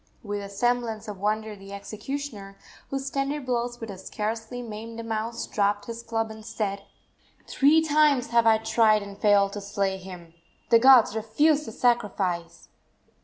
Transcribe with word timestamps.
With 0.23 0.41
a 0.41 0.49
semblance 0.49 1.07
of 1.07 1.19
wonder 1.19 1.55
the 1.55 1.73
executioner, 1.73 2.57
whose 2.89 3.11
tender 3.11 3.39
blows 3.39 3.79
would 3.79 3.91
have 3.91 3.99
scarcely 3.99 4.63
maimed 4.63 4.99
a 4.99 5.03
mouse, 5.03 5.45
dropped 5.45 5.85
his 5.85 6.01
club 6.01 6.31
and 6.31 6.43
said: 6.43 6.81
"Three 7.45 7.83
times 7.83 8.29
have 8.29 8.47
I 8.47 8.57
tried 8.57 9.03
and 9.03 9.15
failed 9.15 9.53
to 9.53 9.61
slay 9.61 9.97
him! 9.97 10.33
The 10.71 10.79
gods 10.79 11.15
refuse 11.15 11.67
the 11.67 11.71
sacrifice!" 11.71 12.67